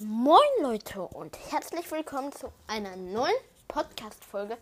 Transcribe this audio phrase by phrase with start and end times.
[0.00, 3.36] Moin Leute und herzlich willkommen zu einer neuen
[3.68, 4.58] Podcast-Folge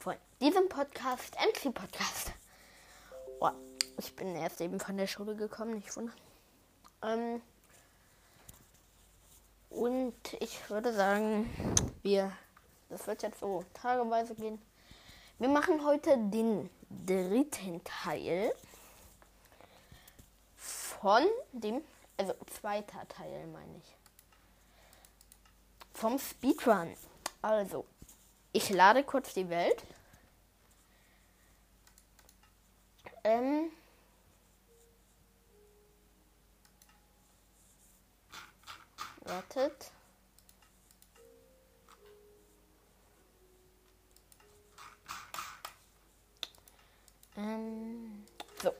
[0.00, 2.32] von diesem Podcast, MC Podcast.
[3.38, 3.50] Oh,
[3.96, 6.16] ich bin erst eben von der Schule gekommen, nicht wundern.
[7.02, 7.42] Ähm,
[9.70, 11.48] und ich würde sagen,
[12.02, 12.32] wir,
[12.88, 14.60] das wird jetzt so tageweise gehen.
[15.38, 18.52] Wir machen heute den dritten Teil
[20.56, 21.82] von dem,
[22.16, 23.95] also zweiter Teil meine ich
[25.96, 26.94] vom Speedrun.
[27.42, 27.84] Also,
[28.52, 29.82] ich lade kurz die Welt.
[33.24, 33.70] Ähm.
[39.22, 39.90] Wartet.
[47.36, 48.24] Ähm,
[48.62, 48.72] so.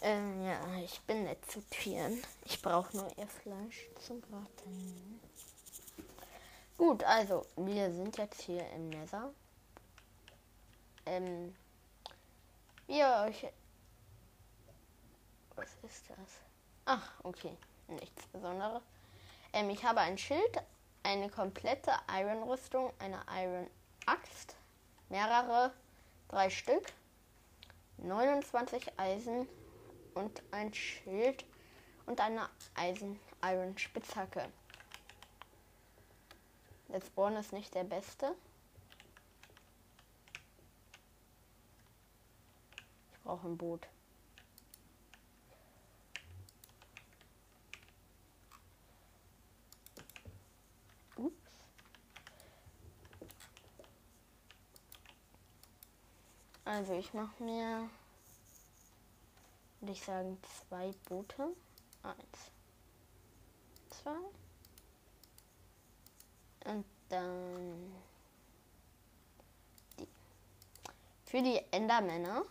[0.00, 2.22] Ähm, ja, ich bin nicht zu tieren.
[2.44, 5.27] Ich brauche nur ihr Fleisch zum Braten.
[6.78, 9.34] Gut, also, wir sind jetzt hier im Nether.
[11.06, 11.52] Ähm,
[12.86, 13.48] wie ihr euch.
[15.56, 16.40] Was ist das?
[16.84, 17.56] Ach, okay.
[17.88, 18.84] Nichts Besonderes.
[19.52, 20.62] Ähm, ich habe ein Schild,
[21.02, 24.54] eine komplette Iron-Rüstung, eine Iron-Axt,
[25.08, 25.72] mehrere,
[26.28, 26.92] drei Stück,
[27.96, 29.48] 29 Eisen
[30.14, 31.44] und ein Schild
[32.06, 34.48] und eine Eisen-Iron-Spitzhacke.
[36.88, 38.34] Der Spawn ist nicht der beste.
[43.12, 43.86] Ich brauche ein Boot.
[56.68, 57.88] Also ich mache mir,
[59.80, 61.56] würde ich sagen, zwei Boote.
[62.02, 62.52] Eins,
[63.88, 64.16] zwei.
[66.64, 67.92] Und dann
[69.98, 70.08] die.
[71.26, 72.42] Für die Endermänner,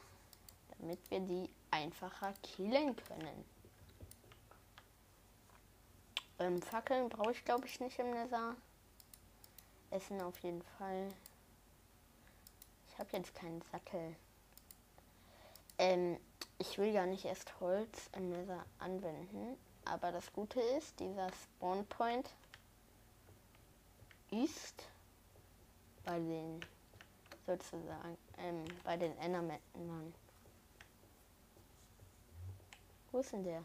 [0.77, 3.45] damit wir die einfacher killen können.
[6.39, 8.55] Ähm, Fackeln brauche ich glaube ich nicht im Nether.
[9.89, 11.09] Essen auf jeden Fall.
[12.89, 14.15] Ich habe jetzt keinen Sattel.
[15.77, 16.19] Ähm,
[16.57, 19.57] ich will gar nicht erst Holz im Nether anwenden.
[19.85, 22.29] Aber das Gute ist, dieser Spawn Point
[24.31, 24.83] ist
[26.03, 26.59] bei den
[27.45, 30.13] sozusagen ähm, bei den Endermännern.
[33.11, 33.63] Wo ist denn der?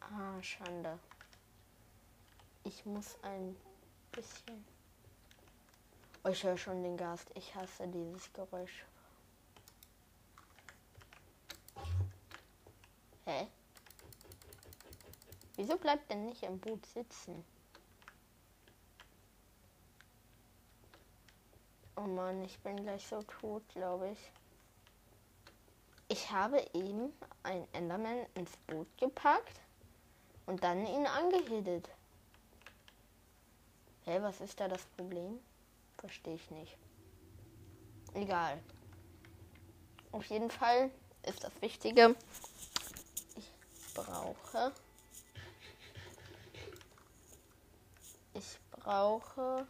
[0.00, 0.98] Ah, Schande.
[2.64, 3.56] Ich muss ein
[4.12, 4.64] bisschen
[6.22, 7.30] Oh, ich höre schon den Gast.
[7.34, 8.84] Ich hasse dieses Geräusch.
[13.24, 13.46] Hä?
[15.56, 17.44] Wieso bleibt denn nicht im Boot sitzen?
[21.96, 24.32] Oh Mann, ich bin gleich so tot, glaube ich.
[26.08, 29.60] Ich habe eben ein Enderman ins Boot gepackt
[30.46, 31.88] und dann ihn angehittet.
[34.04, 35.40] Hä, was ist da das Problem?
[36.00, 36.76] Verstehe ich nicht.
[38.14, 38.58] Egal.
[40.12, 40.90] Auf jeden Fall
[41.22, 42.16] ist das Wichtige,
[43.36, 43.50] ich
[43.94, 44.72] brauche.
[48.32, 49.66] Ich brauche.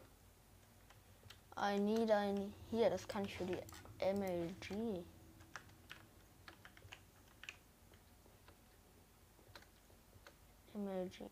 [1.58, 2.54] I need ein.
[2.70, 3.58] Hier, das kann ich für die
[4.00, 5.04] MLG.
[10.74, 11.28] MLG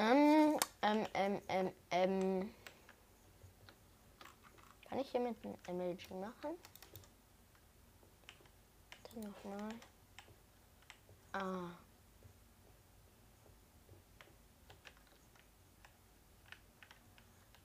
[0.00, 2.54] Ähm, ähm, ähm, ähm, ähm.
[4.88, 6.56] Kann ich hier mit einem MLG machen?
[9.02, 9.68] Dann nochmal.
[11.32, 11.76] Ah.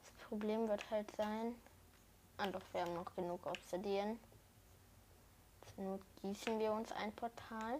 [0.02, 1.56] Das Problem wird halt sein.
[2.36, 4.20] Ah doch, wir haben noch genug Obsidian.
[5.74, 7.80] Zur Not gießen wir uns ein Portal.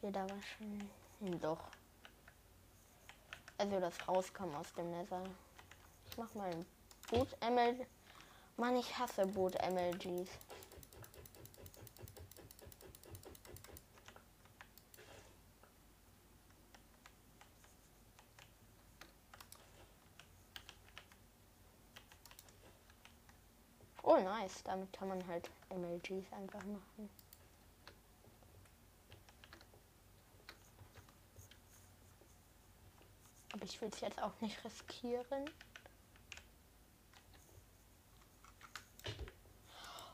[0.00, 1.38] Hier da war schon.
[1.38, 1.60] Doch.
[3.62, 5.22] Also das Rauskam aus dem Nether.
[6.10, 6.66] Ich mach mal ein
[7.12, 7.86] Boot ML.
[8.56, 10.28] Mann, ich hasse Boot MLGs.
[24.02, 27.08] Oh nice, damit kann man halt MLGs einfach machen.
[33.72, 35.48] Ich will es jetzt auch nicht riskieren.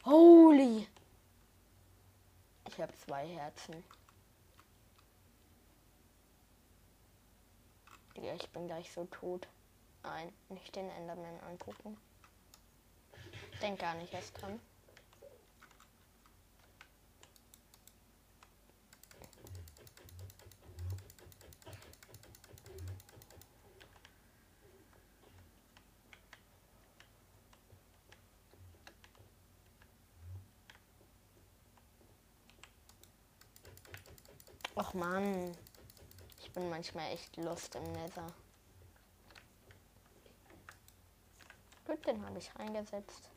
[0.04, 0.86] Holy!
[2.68, 3.82] Ich habe zwei Herzen.
[8.14, 9.48] Ja, ich bin gleich so tot.
[10.04, 11.96] Nein, nicht den Enderman angucken.
[13.60, 14.60] Denk gar nicht erst dran.
[34.98, 35.56] Och man,
[36.40, 38.26] ich bin manchmal echt Lust im Nether.
[41.86, 43.30] Gut, den habe ich reingesetzt.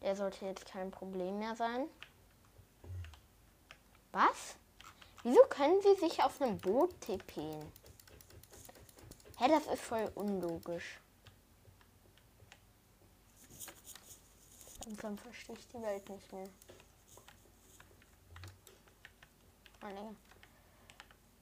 [0.00, 1.88] Der sollte jetzt kein Problem mehr sein.
[4.12, 4.54] Was?
[5.24, 7.60] Wieso können sie sich auf einem Boot tippen?
[9.38, 11.00] Hä, das ist voll unlogisch.
[14.84, 16.48] Langsam verstehe ich die Welt nicht mehr.
[19.96, 20.14] Oh,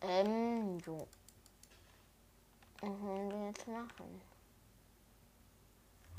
[0.02, 1.08] Ähm, so.
[2.81, 4.20] Was wollen wir jetzt machen?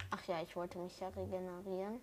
[0.09, 2.01] Ach ja, ich wollte mich ja regenerieren.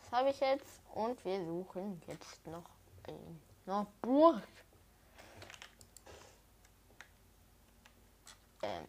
[0.00, 0.80] Das habe ich jetzt.
[0.94, 2.64] Und wir suchen jetzt noch
[3.06, 4.42] eine Burg.
[8.62, 8.86] Ähm.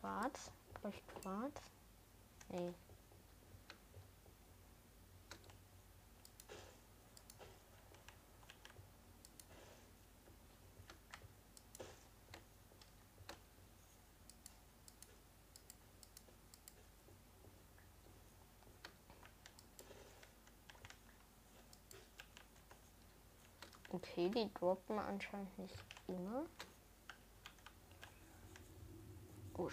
[0.00, 0.50] Quarz.
[1.24, 1.54] Quarz?
[2.50, 2.74] Nee.
[23.88, 25.74] Okay, die droppen anscheinend nicht
[26.06, 26.44] immer.
[29.56, 29.68] Oh,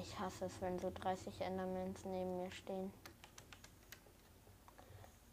[0.00, 2.92] ich hasse es, wenn so 30 Endermans neben mir stehen.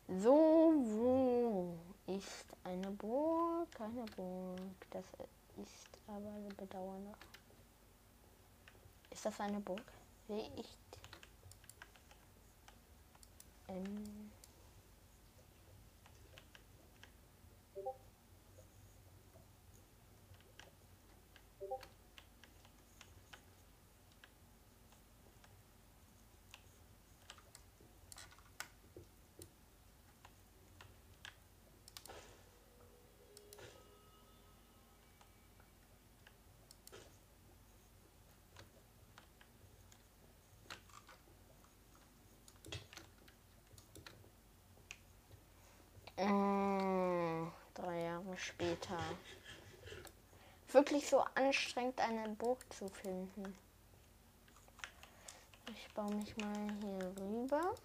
[0.08, 1.78] So, wo
[2.08, 3.72] ist eine Burg?
[3.72, 4.60] Keine Burg.
[4.90, 5.06] Das
[5.58, 7.16] ist aber bedauerlich.
[9.12, 9.84] Ist das eine Burg?
[10.28, 10.78] Sehe ich.
[13.68, 14.25] Ähm
[46.18, 48.98] Äh, drei Jahre später.
[50.72, 53.56] Wirklich so anstrengend, eine Burg zu finden.
[55.68, 57.76] Ich baue mich mal hier rüber.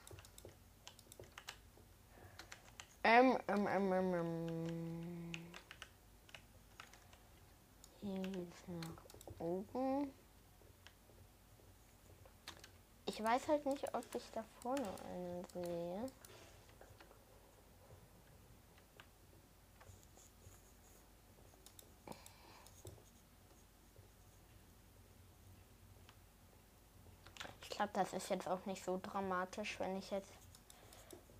[3.03, 5.33] Ähm, ähm, ähm, ähm, ähm.
[8.03, 10.11] Hier geht's nach oben.
[13.07, 16.11] Ich weiß halt nicht, ob ich da vorne einen sehe.
[27.81, 30.31] Glaube, das ist jetzt auch nicht so dramatisch, wenn ich jetzt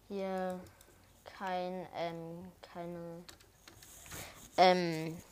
[0.09, 0.59] hier
[1.25, 3.25] kein, ähm, keine,
[4.57, 5.23] ähm,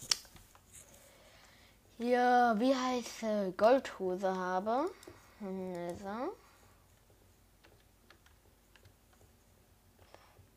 [1.97, 4.91] hier, wie heißt äh, Goldhose habe.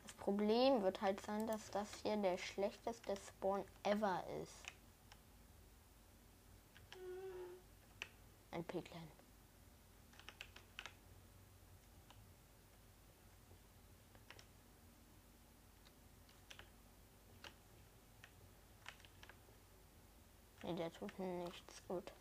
[0.04, 4.52] Das Problem wird halt sein, dass das hier der schlechteste Spawn ever ist.
[8.50, 9.11] Ein Piglin.
[20.62, 22.12] Nee, der tut nichts gut.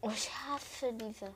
[0.00, 1.34] Oh, ich hasse diese.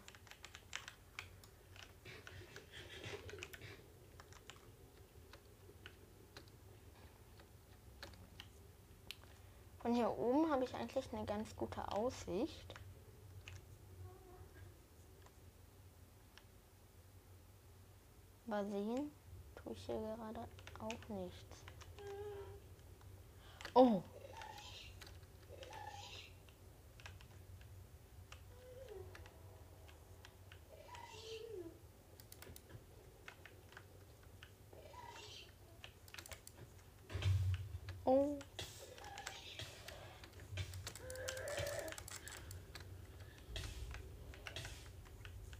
[9.78, 12.74] Von hier oben habe ich eigentlich eine ganz gute Aussicht.
[18.50, 19.12] Aber sehen
[19.56, 20.40] tue ich hier gerade
[20.80, 21.64] auch nichts.
[23.74, 24.02] Oh.
[38.06, 38.38] Oh.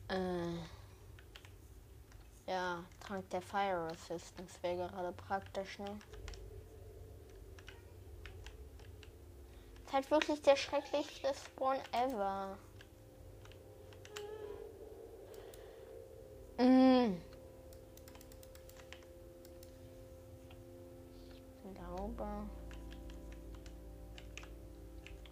[0.09, 0.49] Äh.
[3.19, 5.99] Ja, Trank der Fire Resistance wäre gerade praktisch, ne?
[9.85, 12.57] Ist halt wirklich der schrecklichste Spawn ever.
[16.59, 17.17] Mm.
[21.65, 22.27] Ich glaube.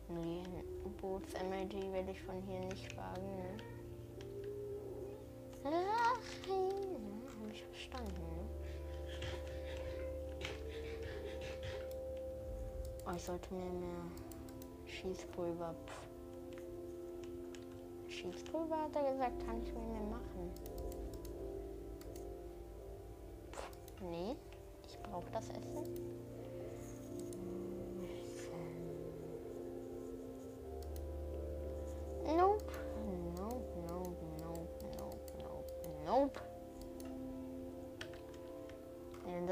[0.08, 0.42] Nee,
[1.00, 3.56] Boots-MLG werde ich von hier nicht wagen, ne?
[5.64, 6.20] Ach,
[8.04, 8.48] Ne?
[13.06, 14.04] Oh, ich sollte mir mehr
[14.86, 15.74] Schießpulver.
[18.08, 20.50] Schießpulver hat er gesagt, kann ich mir mehr machen.
[23.52, 24.36] Pff, nee,
[24.88, 25.95] ich brauche das Essen.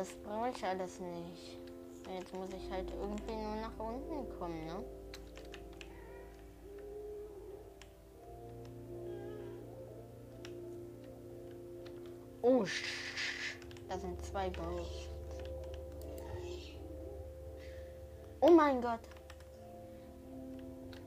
[0.05, 1.59] Das brauche ich alles nicht.
[2.15, 4.85] Jetzt muss ich halt irgendwie nur nach unten kommen, ne?
[12.43, 12.65] Oh,
[13.89, 15.09] da sind zwei Ghosts.
[18.41, 19.01] Oh mein Gott.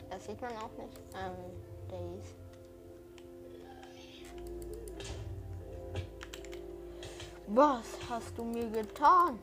[0.10, 1.00] Das sieht man auch nicht.
[1.14, 1.36] Ähm,
[1.88, 2.47] Days.
[7.50, 9.40] Was hast du mir getan?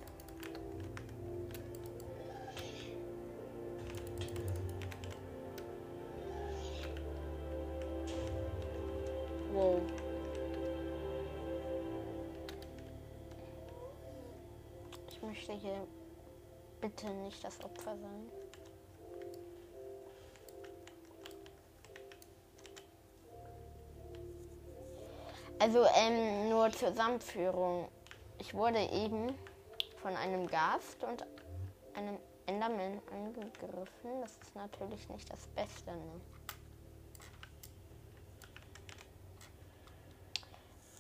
[9.54, 9.80] Wow.
[15.08, 15.86] Ich möchte hier
[16.82, 18.43] bitte nicht das Opfer sein.
[25.64, 27.88] Also ähm, nur Zusammenführung.
[28.38, 29.34] Ich wurde eben
[30.02, 31.24] von einem Gast und
[31.94, 34.20] einem Enderman angegriffen.
[34.20, 35.90] Das ist natürlich nicht das Beste.
[35.90, 36.20] Ne?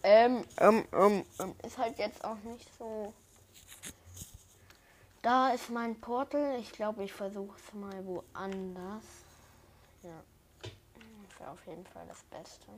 [0.02, 3.12] Ähm, ähm, ähm, ähm, ist halt jetzt auch nicht so.
[5.20, 6.58] Da ist mein Portal.
[6.58, 9.04] Ich glaube, ich versuche es mal woanders.
[10.02, 10.22] Ja.
[10.62, 12.70] Das wäre auf jeden Fall das Beste.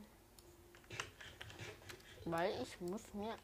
[2.29, 3.37] Weil ich muss mir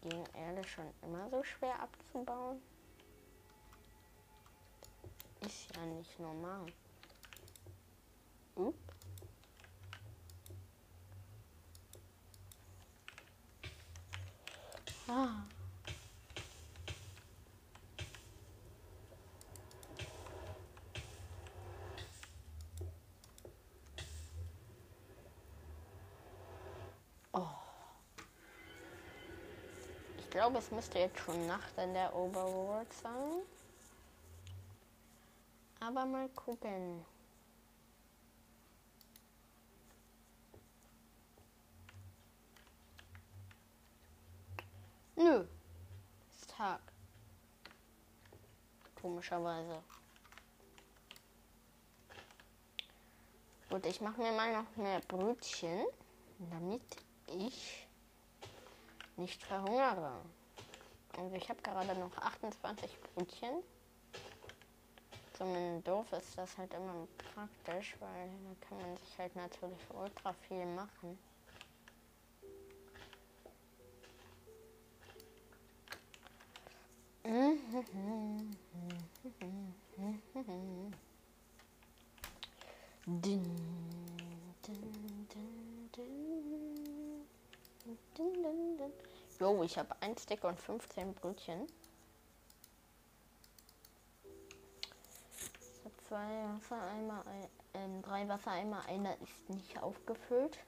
[0.00, 2.62] gegen Erde schon immer so schwer abzubauen.
[5.40, 6.66] Ist ja nicht normal.
[8.54, 8.74] Upp.
[15.08, 15.42] Ah.
[30.38, 33.42] Glaube, es müsste jetzt schon Nacht in der Overworld sein.
[35.80, 37.04] Aber mal gucken.
[45.16, 45.44] Nö.
[46.30, 46.82] Ist Tag.
[49.02, 49.82] Komischerweise.
[53.70, 55.84] Gut, ich mache mir mal noch mehr Brötchen,
[56.38, 56.82] damit
[57.26, 57.87] ich
[59.18, 60.20] nicht verhungere.
[61.16, 63.62] Also ich habe gerade noch 28 Brötchen.
[65.36, 70.32] Zum Dorf ist das halt immer praktisch, weil da kann man sich halt natürlich ultra
[70.32, 71.18] viel machen.
[77.24, 77.60] Din,
[84.62, 86.28] din, din, din.
[89.40, 91.66] Jo, ich habe ein Stick und 15 Brötchen.
[95.60, 97.24] Ich habe zwei Wassereimer,
[97.72, 100.58] äh, drei Wassereimer, einer ist nicht aufgefüllt.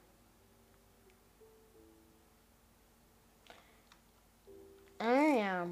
[4.99, 5.67] Ah ja.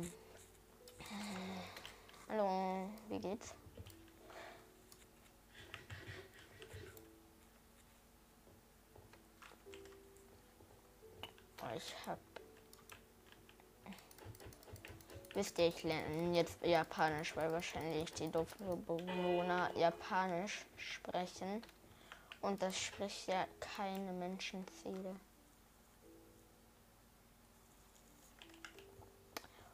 [2.28, 3.54] Hallo, wie geht's?
[11.78, 12.27] ich hab.
[15.38, 21.62] Wisst ihr, ich lerne jetzt Japanisch, weil wahrscheinlich die Dorfbewohner Japanisch sprechen.
[22.40, 25.14] Und das spricht ja keine Menschenseele.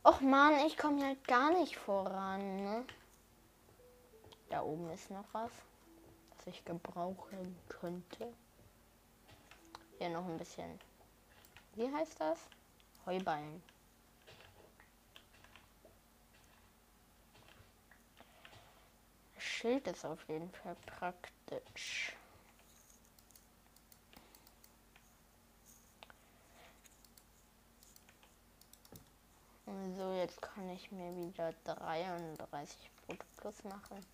[0.05, 2.57] Och man, ich komme halt gar nicht voran.
[2.63, 2.85] Ne?
[4.51, 5.51] Da oben ist noch was,
[6.37, 8.35] was ich gebrauchen könnte.
[9.97, 10.79] Hier noch ein bisschen.
[11.75, 12.39] Wie heißt das?
[13.07, 13.63] Heuballen.
[19.65, 22.13] Schild ist auf jeden Fall praktisch.
[29.65, 34.05] So, jetzt kann ich mir wieder 33 Brot plus machen.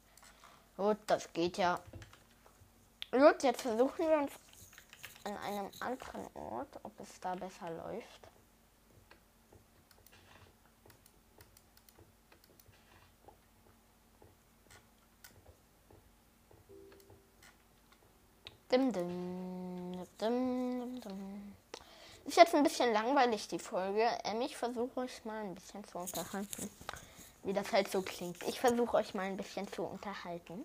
[0.76, 1.80] Gut, das geht ja.
[3.10, 4.32] Gut, jetzt versuchen wir uns
[5.24, 8.29] an einem anderen Ort, ob es da besser läuft.
[18.70, 21.52] Dim, dim, dim, dim,
[22.24, 24.06] Ist jetzt ein bisschen langweilig, die Folge.
[24.22, 26.70] Ähm, ich versuche euch mal ein bisschen zu unterhalten.
[27.42, 28.40] Wie das halt so klingt.
[28.44, 30.64] Ich versuche euch mal ein bisschen zu unterhalten.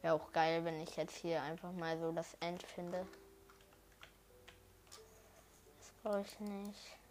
[0.00, 3.06] Wäre auch geil, wenn ich jetzt hier einfach mal so das End finde.
[5.78, 7.01] Das brauche ich nicht.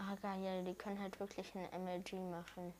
[0.00, 2.72] Ah, geil, die können halt wirklich ein MLG machen.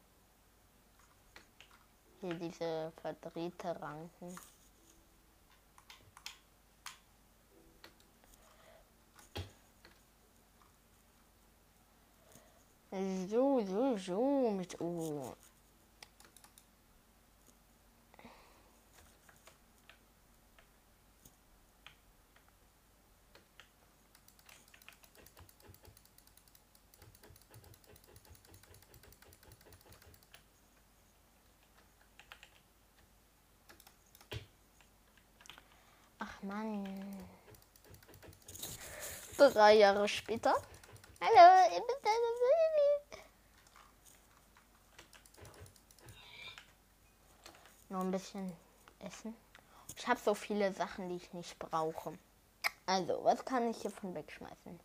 [2.21, 4.37] Hier diese verdrehte Ranken.
[13.29, 15.35] So, so, so mit O.
[36.21, 36.85] Ach Mann.
[39.59, 40.55] Drei Jahre später.
[41.21, 43.23] Hallo, ihr bist eine Baby.
[47.89, 48.57] Noch ein bisschen
[49.01, 49.35] essen.
[49.97, 52.17] Ich habe so viele Sachen, die ich nicht brauche.
[52.87, 54.79] Also, was kann ich hiervon wegschmeißen?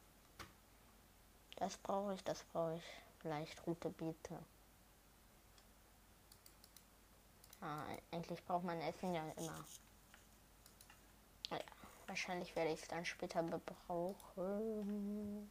[1.57, 2.83] Das brauche ich, das brauche ich.
[3.19, 4.39] Vielleicht rote Beete.
[7.61, 9.65] Ah, eigentlich braucht man Essen ja immer.
[12.07, 15.49] Wahrscheinlich werde ich es dann später bebrauchen.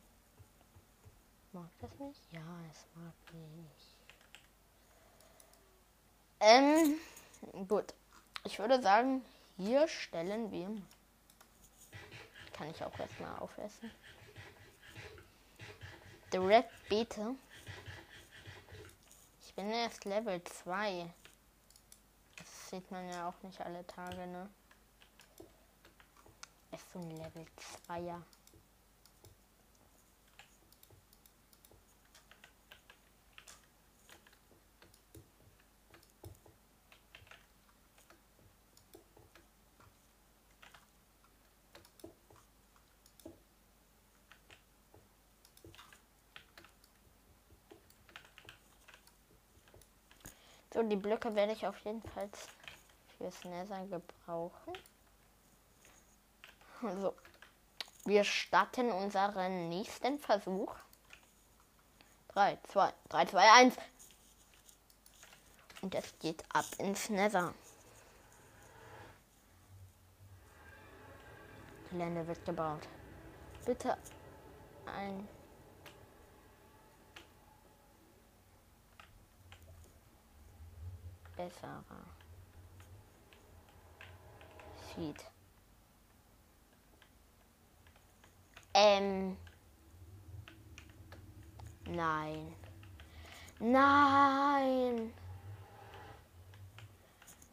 [1.53, 2.33] Mag das nicht?
[2.33, 3.97] Ja, es mag nicht.
[6.41, 6.99] Ähm,
[7.69, 7.95] gut.
[8.45, 9.25] Ich würde sagen,
[9.57, 10.69] hier stellen wir.
[12.53, 13.91] Kann ich auch erstmal aufessen.
[16.33, 17.37] Direct Beete.
[19.43, 21.13] Ich bin erst Level 2.
[22.39, 24.49] Das sieht man ja auch nicht alle Tage, ne?
[26.73, 27.45] Ist so ein Level
[27.87, 28.23] 2er.
[50.73, 52.31] So, die Blöcke werde ich auf jeden Fall
[53.19, 54.73] fürs Nether gebrauchen.
[56.83, 57.15] Also,
[58.05, 60.75] wir starten unseren nächsten Versuch.
[62.29, 63.77] 3, 2, 3, 2, 1.
[65.83, 67.55] Und es geht ab ins Nether.
[71.91, 72.89] Gelände wird gebaut.
[73.65, 73.97] Bitte
[74.87, 75.29] ein
[81.37, 81.83] besserer
[84.95, 85.32] Feed.
[88.75, 89.37] Ähm.
[91.87, 92.55] Nein.
[93.59, 95.13] Nein.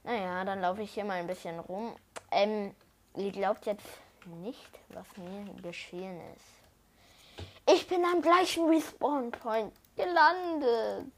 [0.04, 1.96] Naja, dann laufe ich hier mal ein bisschen rum.
[2.32, 2.74] Ähm,
[3.16, 3.86] ihr glaubt jetzt
[4.42, 6.60] nicht, was mir geschehen ist.
[7.72, 11.12] Ich bin am gleichen Respawn Point gelandet.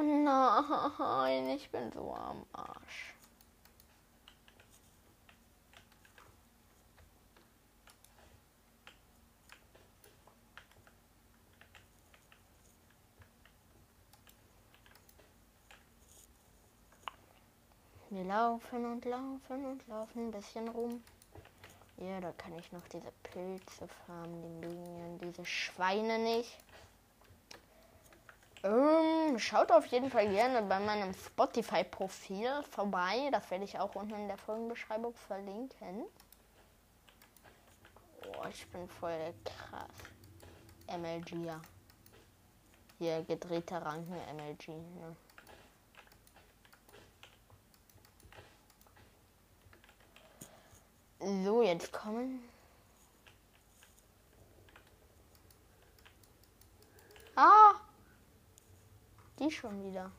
[0.00, 3.14] Oh nein, ich bin so am Arsch.
[18.08, 21.04] Wir laufen und laufen und laufen ein bisschen rum.
[21.98, 26.56] Ja, da kann ich noch diese Pilze farmen, die mögen ja diese Schweine nicht.
[28.62, 33.30] Ähm, schaut auf jeden Fall gerne bei meinem Spotify-Profil vorbei.
[33.32, 36.04] Das werde ich auch unten in der Folgenbeschreibung verlinken.
[38.26, 39.88] Oh, ich bin voll krass.
[40.88, 41.60] MLG, ja.
[42.98, 44.68] Hier gedrehter Ranken MLG.
[44.68, 45.16] Ne?
[51.44, 52.42] So, jetzt kommen.
[57.36, 57.74] Ah!
[59.40, 60.12] Die schon wieder.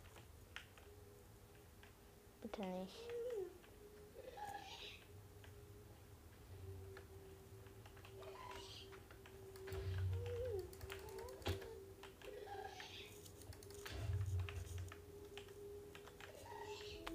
[2.41, 2.95] Bitte nicht.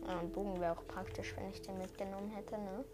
[0.07, 2.85] Ja, ein Bogen wäre auch praktisch, wenn ich den mitgenommen hätte, ne?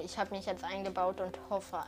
[0.00, 1.84] Ich habe mich jetzt eingebaut und hoffe.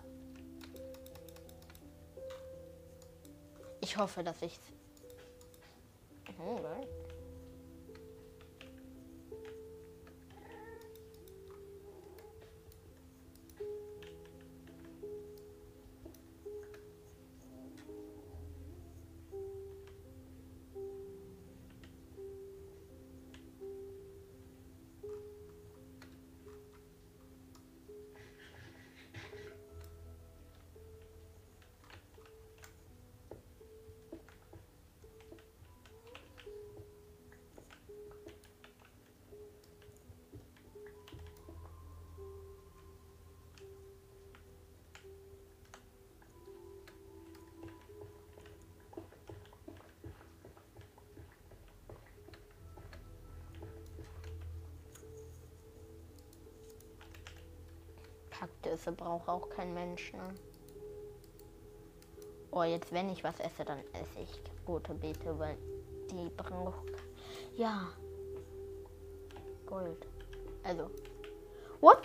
[3.81, 4.59] Ich hoffe, dass ich.
[6.39, 6.59] Oh,
[58.39, 60.35] Kaktusse braucht auch kein Mensch, ne?
[62.51, 65.57] Oh, jetzt wenn ich was esse, dann esse ich rote Beete, weil
[66.11, 66.93] die braucht.
[67.57, 67.89] Ja.
[69.67, 70.07] Gold.
[70.63, 70.91] Also.
[71.81, 72.03] What?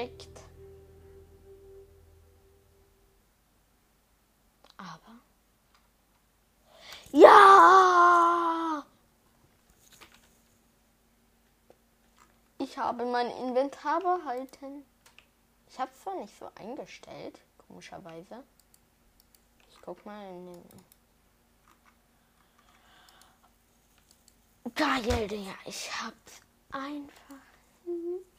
[0.00, 0.40] Verreckt.
[4.76, 5.20] Aber.
[7.12, 8.84] Ja!
[12.58, 14.84] Ich habe mein Inventar behalten.
[15.68, 18.44] Ich habe es zwar nicht so eingestellt, komischerweise.
[19.70, 20.62] Ich guck mal in den.
[24.74, 25.54] Geil, Digga.
[25.64, 27.34] Ich hab's einfach
[27.84, 28.30] nicht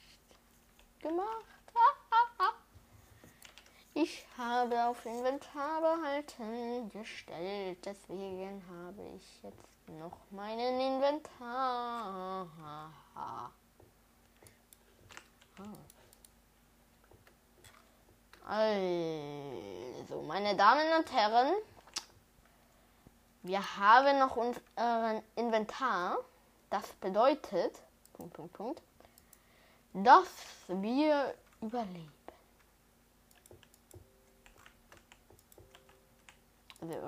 [1.02, 1.51] gemacht.
[4.04, 12.48] Ich habe auf Inventar behalten gestellt, deswegen habe ich jetzt noch meinen Inventar.
[18.44, 21.54] Also, meine Damen und Herren,
[23.44, 26.18] wir haben noch unseren Inventar.
[26.72, 27.80] Das bedeutet,
[28.14, 28.82] Punkt, Punkt, Punkt,
[29.94, 30.26] dass
[30.70, 32.21] wir überleben.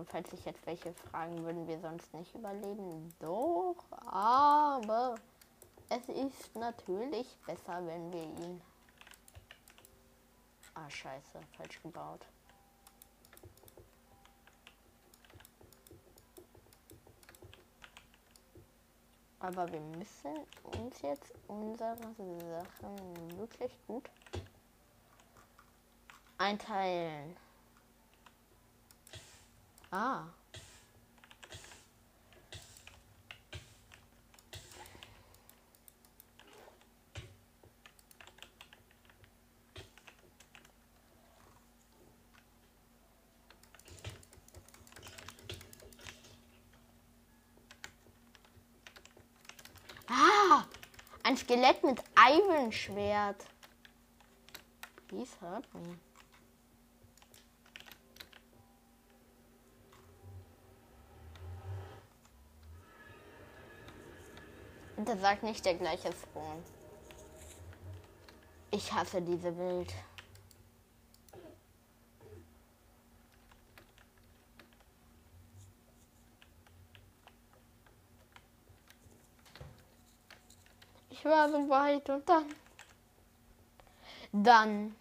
[0.05, 3.13] Falls sich jetzt welche fragen, würden wir sonst nicht überleben.
[3.19, 5.15] Doch, aber
[5.89, 8.61] es ist natürlich besser, wenn wir ihn.
[10.75, 12.25] Ah, scheiße, falsch gebaut.
[19.39, 20.37] Aber wir müssen
[20.79, 24.09] uns jetzt unsere Sachen wirklich gut
[26.37, 27.35] einteilen.
[29.93, 30.25] Ah.
[51.21, 53.45] Ein Skelett mit Eisenschwert.
[55.07, 56.12] Please help me.
[65.05, 66.63] Das sagt nicht der gleiche Spawn.
[68.71, 69.93] Ich hasse diese Welt.
[81.09, 82.45] Ich war so weit und dann.
[84.31, 84.95] Dann.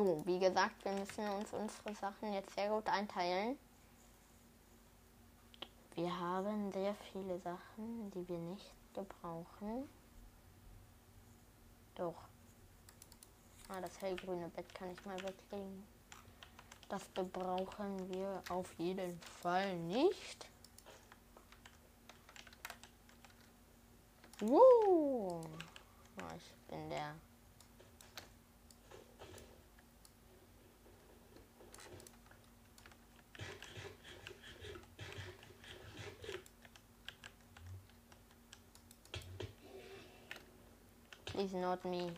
[0.00, 3.58] So, wie gesagt, wir müssen uns unsere Sachen jetzt sehr gut einteilen.
[5.94, 9.86] Wir haben sehr viele Sachen, die wir nicht gebrauchen.
[11.96, 12.14] Doch.
[13.68, 15.86] Ah, das hellgrüne Bett kann ich mal weglegen.
[16.88, 20.46] Das gebrauchen wir auf jeden Fall nicht.
[24.38, 25.44] Wow.
[26.22, 27.14] Ah, ich bin der
[41.40, 42.10] Please not me.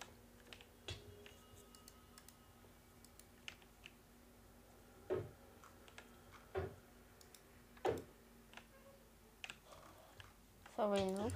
[10.75, 11.31] Sorry, no.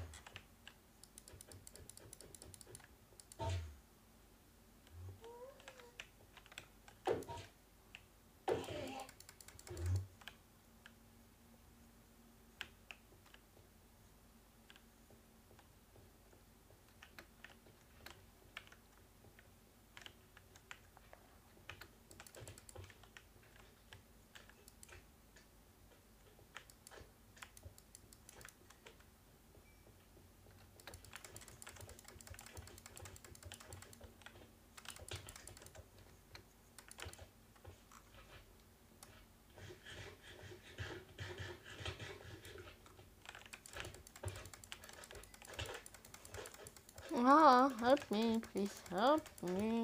[47.29, 49.83] Ah, help me, please help me.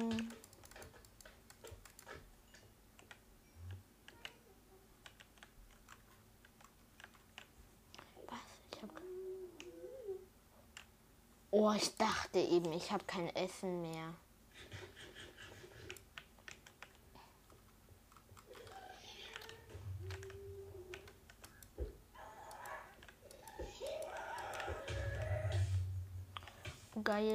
[8.29, 8.39] Was?
[8.71, 8.89] Ich hab...
[11.51, 14.13] Oh, ich dachte eben, ich habe kein Essen mehr.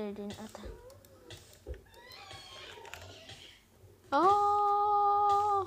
[0.08, 0.70] Geil, den Attack.
[4.10, 5.66] Oh!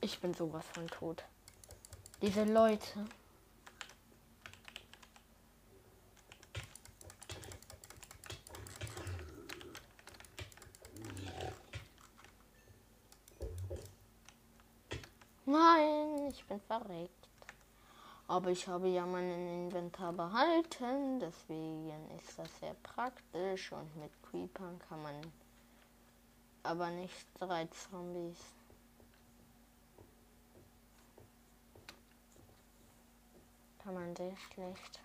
[0.00, 1.24] Ich bin sowas von tot.
[2.22, 3.06] Diese Leute.
[15.50, 17.28] Nein, ich bin verreckt.
[18.30, 24.78] Aber ich habe ja meinen Inventar behalten, deswegen ist das sehr praktisch und mit Creepern
[24.88, 25.16] kann man
[26.62, 28.38] aber nicht drei Zombies.
[33.82, 35.00] Kann man sehr schlecht.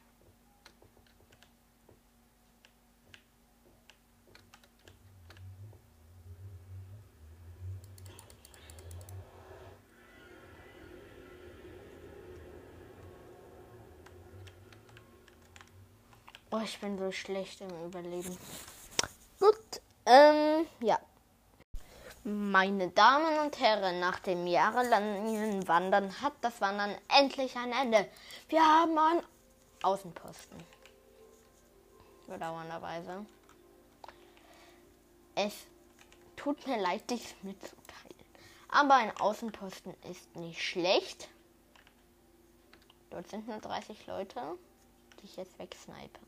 [16.56, 18.38] Oh, ich bin so schlecht im Überleben.
[19.42, 20.98] Gut, ähm, ja.
[22.24, 28.10] Meine Damen und Herren, nach dem jahrelangen Wandern hat das Wandern endlich ein Ende.
[28.48, 29.24] Wir haben einen
[29.84, 30.58] Außenposten.
[32.28, 33.26] Bedauernderweise.
[35.36, 35.54] Es
[36.38, 38.16] tut mir leid, dies mitzuteilen.
[38.70, 41.28] Aber ein Außenposten ist nicht schlecht.
[43.10, 44.58] Dort sind nur 30 Leute.
[45.22, 46.25] ich jetzt wegsnipe.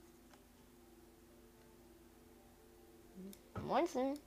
[3.66, 4.20] Moinsen.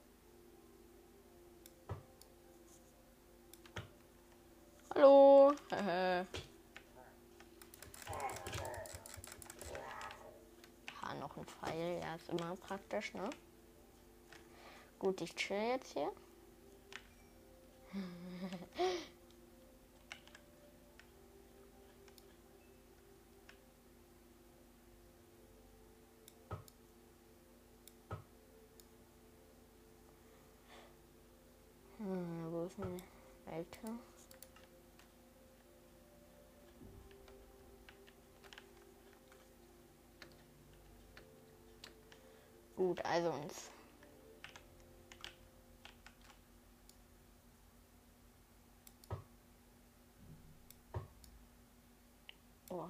[4.94, 5.52] Hallo.
[5.70, 6.24] ha,
[11.14, 12.00] noch ein Pfeil.
[12.02, 13.30] Ja, ist immer praktisch, ne?
[14.98, 16.12] Gut, ich chill jetzt hier.
[32.80, 32.96] hm,
[33.46, 33.98] Alter?
[42.76, 43.70] Gut, also uns
[52.72, 52.88] Oh.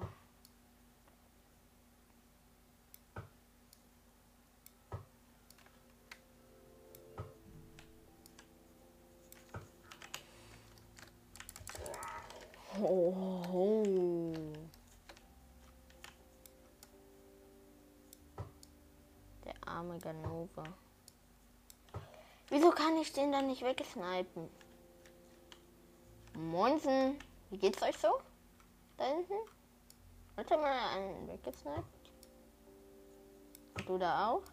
[12.79, 14.33] Oh.
[19.45, 20.63] Der arme Ganova.
[22.49, 24.47] Wieso kann ich den dann nicht wegsnipen?
[26.35, 27.17] Monsen,
[27.49, 28.21] wie geht's euch so?
[28.97, 29.33] Da hinten?
[30.35, 31.83] Warte mal, einen weggesniped.
[33.87, 34.43] Du da auch?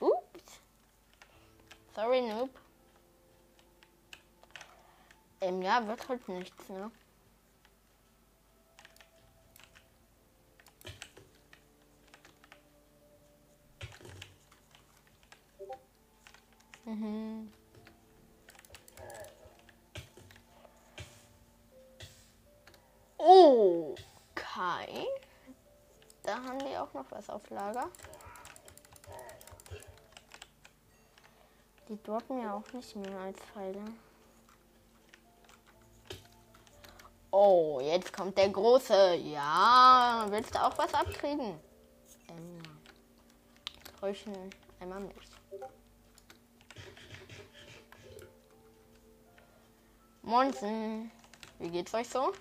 [0.00, 0.60] Ups.
[1.96, 2.50] Sorry, Noob.
[5.40, 6.92] Ähm, ja, wird halt nichts, ne?
[16.90, 17.52] Mhm.
[23.16, 25.06] Okay.
[26.24, 27.88] Da haben die auch noch was auf Lager.
[31.88, 33.84] Die droppen ja auch nicht mehr als Pfeile.
[37.30, 39.14] Oh, jetzt kommt der Große.
[39.14, 41.60] Ja, willst du auch was abkriegen?
[42.28, 42.62] Ähm,
[44.00, 44.34] bräuchten
[44.80, 45.39] einmal Milch.
[50.22, 51.10] Monsen,
[51.58, 52.32] wie geht's euch so?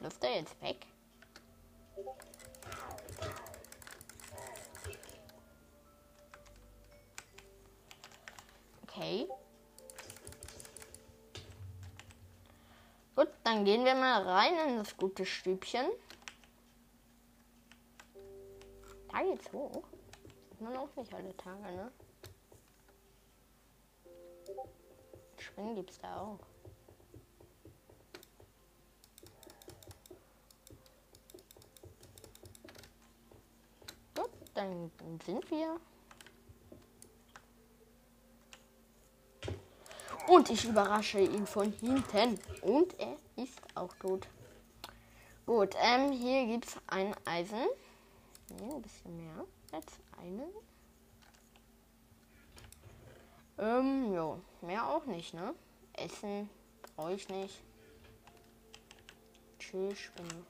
[0.00, 0.86] Läuft er jetzt weg?
[8.82, 9.26] Okay.
[13.16, 15.86] Gut, dann gehen wir mal rein in das gute Stübchen.
[19.10, 19.82] Da geht's hoch.
[20.60, 21.92] Man auch nicht alle Tage, ne?
[25.52, 26.38] Springen gibt's da auch.
[34.54, 34.90] dann
[35.24, 35.80] sind wir.
[40.28, 42.38] Und ich überrasche ihn von hinten.
[42.62, 44.28] Und er ist auch tot.
[45.46, 47.66] Gut, ähm, hier gibt es ein Eisen.
[48.60, 49.86] Nee, ein bisschen mehr als
[50.20, 50.71] einen.
[53.62, 55.54] Ähm, ja, mehr auch nicht, ne?
[55.92, 56.50] Essen
[56.96, 57.62] brauche ich nicht.
[59.60, 60.44] Tschüss, Spinne.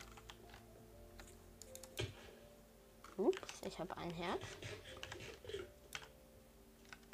[3.18, 4.40] Ups, ich habe ein Herz.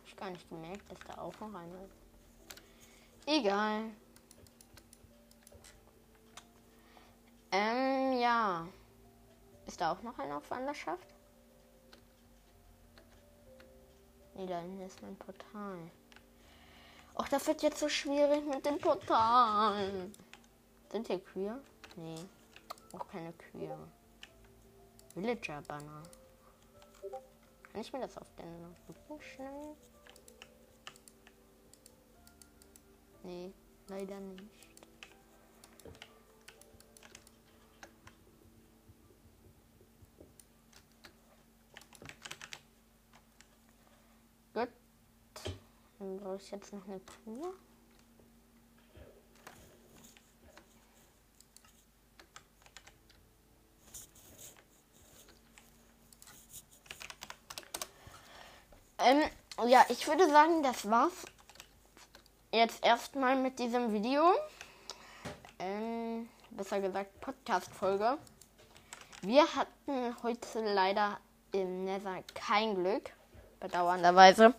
[0.07, 1.97] Ich gar nicht gemerkt, dass da auch noch einer ist.
[3.27, 3.91] Egal.
[7.51, 8.69] Ähm, ja.
[9.67, 11.17] Ist da auch noch einer auf Wanderschaft?
[14.38, 15.90] Nee, da hinten ist mein Portal.
[17.16, 20.13] Och, das wird jetzt so schwierig mit dem Portal.
[20.92, 21.60] Sind hier Kühe?
[21.96, 22.25] Nee.
[22.92, 23.77] Auch keine Kühe.
[25.17, 26.04] Villager Banner.
[27.73, 29.77] Kann ich mir das auf den Rücken schnallen?
[33.25, 33.52] Nee,
[33.88, 34.69] leider nicht.
[44.54, 44.71] Gut.
[46.21, 47.54] Brauche ich jetzt noch eine Tour.
[58.98, 59.23] Ähm,
[59.69, 61.12] ja, ich würde sagen, das war's
[62.52, 64.33] jetzt erstmal mit diesem Video.
[65.60, 68.19] Ähm, besser gesagt, Podcast-Folge.
[69.23, 71.21] Wir hatten heute leider
[71.52, 73.10] im Nether kein Glück,
[73.60, 74.54] bedauernderweise.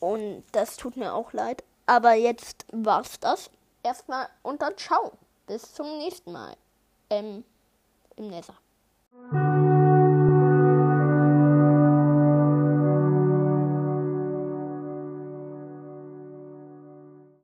[0.00, 1.62] Und das tut mir auch leid.
[1.86, 3.50] Aber jetzt war's das.
[3.82, 5.12] Erstmal und dann ciao.
[5.46, 6.56] Bis zum nächsten Mal.
[7.10, 7.44] ähm,
[8.16, 8.54] im Nether.